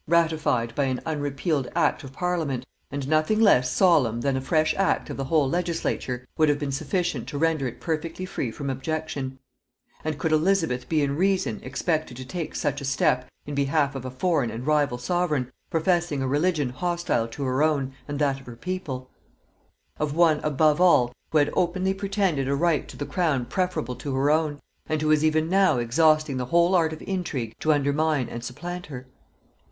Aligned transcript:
ratified 0.07 0.73
by 0.73 0.85
an 0.85 0.99
unrepealed 1.05 1.69
act 1.75 2.03
of 2.03 2.11
parliament, 2.11 2.65
and 2.89 3.07
nothing 3.07 3.39
less 3.39 3.69
solemn 3.71 4.21
than 4.21 4.35
a 4.35 4.41
fresh 4.41 4.73
act 4.73 5.11
of 5.11 5.17
the 5.17 5.25
whole 5.25 5.47
legislature 5.47 6.27
would 6.39 6.49
have 6.49 6.57
been 6.57 6.71
sufficient 6.71 7.27
to 7.27 7.37
render 7.37 7.67
it 7.67 7.79
perfectly 7.79 8.25
free 8.25 8.49
from 8.49 8.67
objection: 8.67 9.37
and 10.03 10.17
could 10.17 10.31
Elizabeth 10.31 10.89
be 10.89 11.03
in 11.03 11.15
reason 11.15 11.59
expected 11.61 12.17
to 12.17 12.25
take 12.25 12.55
such 12.55 12.81
a 12.81 12.85
step 12.85 13.29
in 13.45 13.53
behalf 13.53 13.93
of 13.93 14.03
a 14.03 14.09
foreign 14.09 14.49
and 14.49 14.65
rival 14.65 14.97
sovereign, 14.97 15.51
professing 15.69 16.19
a 16.23 16.27
religion 16.27 16.69
hostile 16.69 17.27
to 17.27 17.43
her 17.43 17.61
own 17.61 17.93
and 18.07 18.17
that 18.17 18.39
of 18.39 18.47
her 18.47 18.55
people; 18.55 19.07
of 19.99 20.15
one, 20.15 20.39
above 20.39 20.81
all, 20.81 21.13
who 21.29 21.37
had 21.37 21.51
openly 21.53 21.93
pretended 21.93 22.47
a 22.47 22.55
right 22.55 22.87
to 22.87 22.97
the 22.97 23.05
crown 23.05 23.45
preferable 23.45 23.95
to 23.95 24.15
her 24.15 24.31
own, 24.31 24.59
and 24.87 25.03
who 25.03 25.09
was 25.09 25.23
even 25.23 25.47
now 25.47 25.77
exhausting 25.77 26.37
the 26.37 26.45
whole 26.45 26.73
art 26.73 26.91
of 26.91 27.03
intrigue 27.03 27.53
to 27.59 27.71
undermine 27.71 28.27
and 28.29 28.43
supplant 28.43 28.87
her? 28.87 29.05